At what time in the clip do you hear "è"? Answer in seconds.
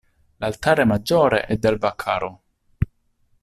1.45-1.57